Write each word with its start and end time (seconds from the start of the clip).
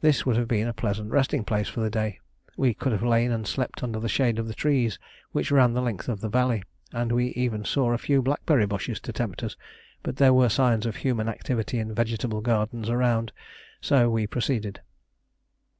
This 0.00 0.26
would 0.26 0.34
have 0.34 0.48
been 0.48 0.66
a 0.66 0.72
pleasant 0.72 1.12
resting 1.12 1.44
place 1.44 1.68
for 1.68 1.78
the 1.80 1.88
day: 1.88 2.18
we 2.56 2.74
could 2.74 2.90
have 2.90 3.04
lain 3.04 3.30
and 3.30 3.46
slept 3.46 3.80
under 3.84 4.00
the 4.00 4.08
shade 4.08 4.40
of 4.40 4.48
the 4.48 4.54
trees 4.58 4.98
which 5.30 5.52
ran 5.52 5.72
the 5.72 5.80
length 5.80 6.08
of 6.08 6.20
the 6.20 6.28
valley, 6.28 6.64
and 6.92 7.12
we 7.12 7.26
even 7.34 7.64
saw 7.64 7.92
a 7.92 7.96
few 7.98 8.22
blackberry 8.22 8.66
bushes 8.66 8.98
to 8.98 9.12
tempt 9.12 9.44
us; 9.44 9.54
but 10.02 10.16
there 10.16 10.34
were 10.34 10.48
signs 10.48 10.84
of 10.84 10.96
human 10.96 11.28
activity 11.28 11.78
in 11.78 11.94
vegetable 11.94 12.40
gardens 12.40 12.90
around, 12.90 13.30
so 13.80 14.10
we 14.10 14.26
proceeded. 14.26 14.80